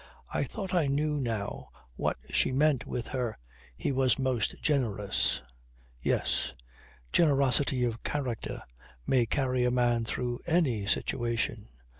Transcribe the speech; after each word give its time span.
I 0.33 0.45
thought 0.45 0.73
I 0.73 0.87
knew 0.87 1.19
now 1.19 1.69
what 1.95 2.17
she 2.31 2.51
meant 2.51 2.87
with 2.87 3.05
her 3.09 3.37
"He 3.77 3.91
was 3.91 4.17
most 4.17 4.59
generous." 4.59 5.43
Yes. 6.01 6.55
Generosity 7.13 7.83
of 7.85 8.01
character 8.01 8.61
may 9.05 9.27
carry 9.27 9.63
a 9.63 9.69
man 9.69 10.05
through 10.05 10.39
any 10.47 10.87
situation. 10.87 11.69